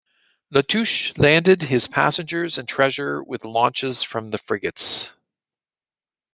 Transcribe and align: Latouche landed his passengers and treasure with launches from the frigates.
Latouche 0.51 1.15
landed 1.19 1.61
his 1.61 1.85
passengers 1.87 2.57
and 2.57 2.67
treasure 2.67 3.21
with 3.21 3.45
launches 3.45 4.01
from 4.01 4.31
the 4.31 4.39
frigates. 4.39 5.11